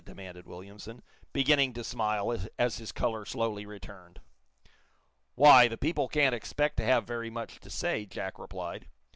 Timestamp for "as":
2.57-2.77